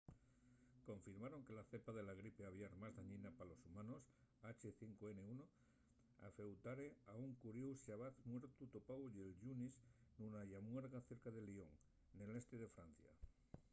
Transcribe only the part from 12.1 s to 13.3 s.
nel este de francia